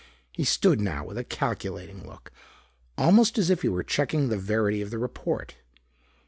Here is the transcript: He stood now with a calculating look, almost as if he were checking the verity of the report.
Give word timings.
He 0.31 0.45
stood 0.45 0.81
now 0.81 1.05
with 1.05 1.19
a 1.19 1.23
calculating 1.23 2.03
look, 2.07 2.31
almost 2.97 3.37
as 3.37 3.51
if 3.51 3.61
he 3.61 3.69
were 3.69 3.83
checking 3.83 4.29
the 4.29 4.37
verity 4.39 4.81
of 4.81 4.89
the 4.89 4.97
report. 4.97 5.57